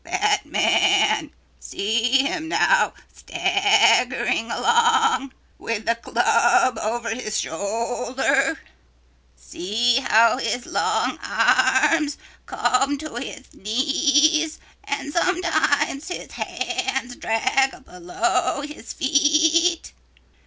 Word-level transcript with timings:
"That 0.03 0.47
man 0.47 1.31
see 1.59 2.23
him 2.25 2.47
now 2.47 2.95
staggering 3.13 4.49
along 4.49 5.31
with 5.59 5.85
the 5.85 5.93
club 5.93 6.79
over 6.79 7.11
his 7.13 7.39
shoulder 7.39 8.59
see 9.35 9.97
how 9.99 10.37
his 10.39 10.65
long 10.65 11.19
arms 11.19 12.17
come 12.47 12.97
to 12.97 13.13
his 13.17 13.53
knees 13.53 14.57
and 14.85 15.13
sometimes 15.13 16.07
his 16.07 16.31
hands 16.31 17.15
drag 17.15 17.85
below 17.85 18.61
his 18.61 18.93
feet. 18.93 19.93